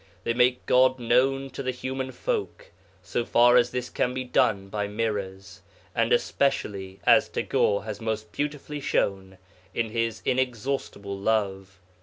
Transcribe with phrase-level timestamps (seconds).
[0.23, 2.71] They make God known to the human folk
[3.03, 5.61] so far as this can be done by Mirrors,
[5.93, 9.37] and especially (as Tagore has most beautifully shown)
[9.75, 11.77] in His inexhaustible love.